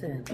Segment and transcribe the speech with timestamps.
[0.00, 0.24] Listen.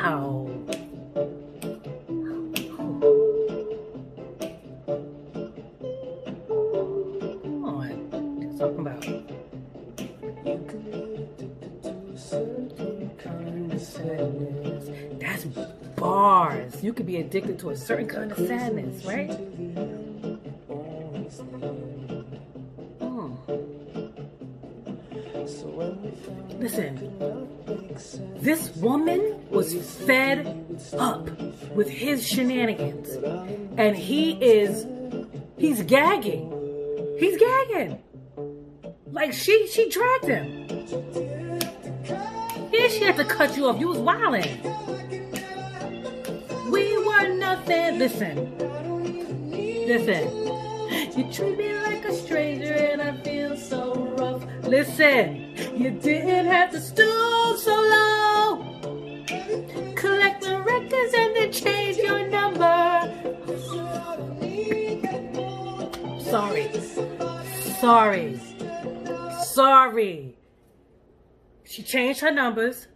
[0.00, 0.48] Ow.
[8.58, 9.04] Talking about.
[15.20, 15.44] That's
[15.96, 16.82] bars.
[16.82, 19.30] You could be addicted to a certain kind of sadness, right?
[26.58, 27.48] Listen,
[28.36, 29.74] this woman was
[30.06, 30.66] fed
[30.98, 31.28] up
[31.72, 33.10] with his shenanigans.
[33.76, 34.86] And he is,
[35.56, 36.54] he's gagging.
[37.18, 38.02] He's gagging.
[39.12, 40.68] Like she, she dragged him.
[42.72, 43.80] Yeah, she had to cut you off.
[43.80, 44.62] You was wilding.
[46.70, 47.98] We were nothing.
[47.98, 48.58] Listen.
[49.50, 50.48] Listen.
[51.16, 54.44] You treat me like a stranger and I feel so rough.
[54.62, 55.47] Listen.
[55.78, 58.64] You didn't have to stoop so low.
[59.94, 63.14] Collect the records and then change your number.
[66.20, 66.68] Sorry.
[67.78, 68.40] Sorry.
[69.44, 70.36] Sorry.
[71.62, 72.88] She changed her numbers.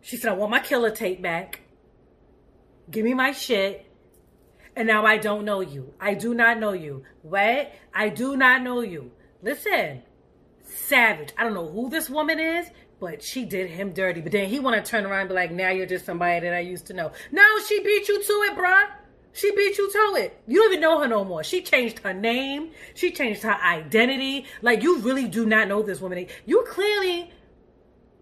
[0.00, 1.60] She said, I want my killer tape back.
[2.90, 3.84] Give me my shit.
[4.74, 5.92] And now I don't know you.
[6.00, 7.04] I do not know you.
[7.20, 7.72] What?
[7.92, 9.10] I do not know you.
[9.42, 10.02] Listen,
[10.72, 11.32] savage.
[11.36, 12.66] I don't know who this woman is,
[13.00, 14.20] but she did him dirty.
[14.20, 16.54] But then he want to turn around and be like, now you're just somebody that
[16.54, 17.12] I used to know.
[17.30, 18.86] No, she beat you to it, bruh.
[19.32, 20.42] She beat you to it.
[20.46, 21.42] You don't even know her no more.
[21.42, 22.70] She changed her name.
[22.94, 24.46] She changed her identity.
[24.60, 26.26] Like, you really do not know this woman.
[26.44, 27.30] You clearly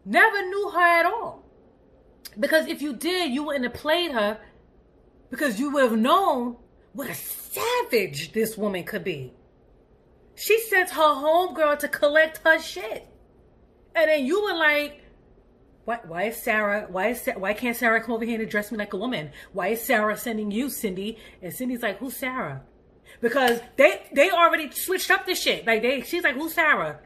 [0.05, 1.45] never knew her at all.
[2.39, 4.39] Because if you did, you wouldn't have played her
[5.31, 6.57] because you would have known
[6.93, 9.33] what a savage this woman could be.
[10.41, 13.07] She sent her homegirl to collect her shit.
[13.95, 15.03] And then you were like,
[15.85, 18.79] why, why is Sarah, why is, why can't Sarah come over here and address me
[18.79, 19.33] like a woman?
[19.53, 21.19] Why is Sarah sending you, Cindy?
[21.43, 22.63] And Cindy's like, who's Sarah?
[23.21, 25.67] Because they, they already switched up the shit.
[25.67, 27.01] Like they, she's like, who's Sarah?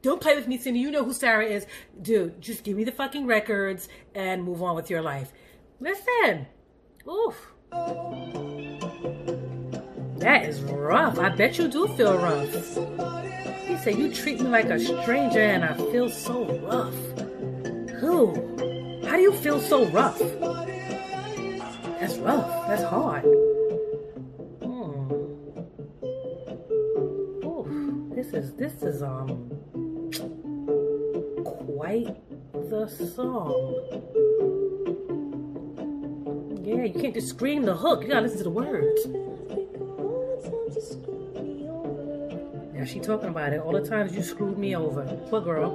[0.00, 0.80] Don't play with me, Cindy.
[0.80, 1.66] You know who Sarah is.
[2.00, 5.30] Dude, just give me the fucking records and move on with your life.
[5.78, 6.46] Listen.
[7.06, 7.52] Oof.
[10.22, 11.18] That is rough.
[11.18, 12.54] I bet you do feel rough.
[13.66, 16.94] He said, You treat me like a stranger and I feel so rough.
[17.98, 18.32] Who?
[19.04, 20.20] How do you feel so rough?
[21.98, 22.68] That's rough.
[22.68, 23.24] That's hard.
[24.62, 25.12] Hmm.
[27.44, 28.14] Oof.
[28.14, 29.50] This is this is um
[31.44, 32.16] quite
[32.70, 33.74] the song.
[36.62, 38.02] Yeah, you can't just scream the hook.
[38.02, 39.31] You gotta listen to the words.
[42.82, 43.60] Now she talking about it.
[43.60, 45.04] All the times you screwed me over.
[45.04, 45.70] What girl?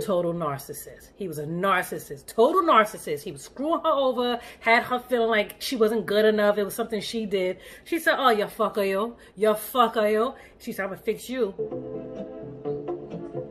[0.00, 1.08] Total narcissist.
[1.16, 2.26] He was a narcissist.
[2.26, 3.22] Total narcissist.
[3.22, 6.56] He was screwing her over, had her feeling like she wasn't good enough.
[6.56, 7.58] It was something she did.
[7.82, 9.16] She said, Oh, you fucker, yo.
[9.34, 10.36] You fucker, yo.
[10.60, 11.52] She said, I'm gonna fix you.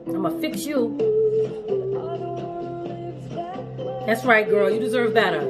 [0.07, 0.95] I'm gonna fix you.
[4.05, 4.71] That's right, girl.
[4.71, 5.41] You deserve better.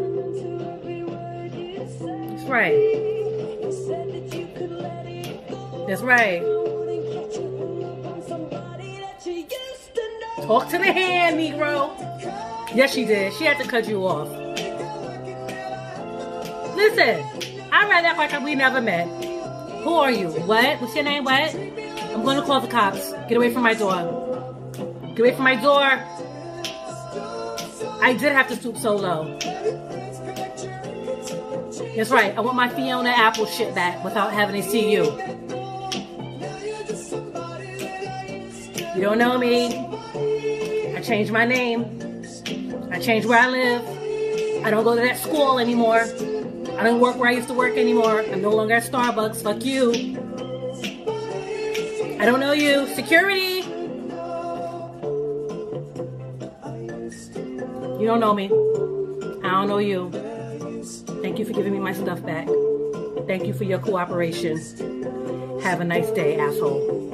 [2.32, 3.17] That's right.
[5.88, 6.42] That's right.
[10.44, 11.92] Talk to the hand, Negro.
[12.74, 13.34] Yes, she did.
[13.34, 14.30] She had to cut you off.
[16.78, 17.26] Listen,
[17.72, 19.08] I'd rather act like we never met.
[19.84, 20.30] Who are you?
[20.30, 20.80] What?
[20.80, 21.26] What's your name?
[21.26, 21.54] What?
[21.54, 23.12] I'm going to call the cops.
[23.28, 24.56] Get away from my door.
[25.16, 26.00] Get away from my door.
[28.02, 29.38] I did have to stoop so low.
[31.98, 32.38] That's right.
[32.38, 35.06] I want my Fiona Apple shit back without having to see you.
[38.96, 39.76] You don't know me.
[40.96, 42.22] I changed my name.
[42.92, 44.64] I changed where I live.
[44.64, 46.02] I don't go to that school anymore.
[46.78, 48.22] I don't work where I used to work anymore.
[48.22, 49.42] I'm no longer at Starbucks.
[49.42, 49.92] Fuck you.
[52.20, 52.94] I don't know you.
[52.94, 53.66] Security.
[58.00, 58.46] You don't know me.
[59.44, 60.37] I don't know you.
[61.22, 62.48] Thank you for giving me my stuff back.
[63.28, 64.58] Thank you for your cooperation.
[65.62, 67.07] Have a nice day, asshole.